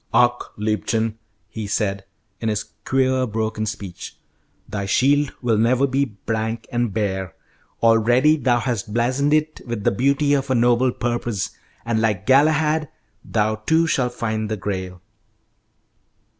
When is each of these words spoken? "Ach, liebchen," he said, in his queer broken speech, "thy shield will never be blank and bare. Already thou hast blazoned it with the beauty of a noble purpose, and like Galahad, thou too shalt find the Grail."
"Ach, 0.15 0.45
liebchen," 0.57 1.19
he 1.47 1.67
said, 1.67 2.05
in 2.39 2.49
his 2.49 2.65
queer 2.85 3.27
broken 3.27 3.67
speech, 3.67 4.17
"thy 4.67 4.87
shield 4.87 5.31
will 5.43 5.59
never 5.59 5.85
be 5.85 6.05
blank 6.05 6.65
and 6.71 6.91
bare. 6.91 7.35
Already 7.83 8.35
thou 8.35 8.57
hast 8.61 8.95
blazoned 8.95 9.31
it 9.31 9.61
with 9.67 9.83
the 9.83 9.91
beauty 9.91 10.33
of 10.33 10.49
a 10.49 10.55
noble 10.55 10.91
purpose, 10.91 11.51
and 11.85 12.01
like 12.01 12.25
Galahad, 12.25 12.89
thou 13.23 13.53
too 13.57 13.85
shalt 13.85 14.15
find 14.15 14.49
the 14.49 14.57
Grail." 14.57 15.03